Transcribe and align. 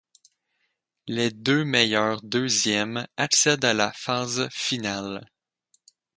Les 1.05 1.29
deux 1.29 1.63
meilleurs 1.63 2.23
deuxièmes 2.23 3.05
accèdent 3.17 3.65
à 3.65 3.75
la 3.75 3.91
phase 3.93 4.47
finale. 4.51 5.29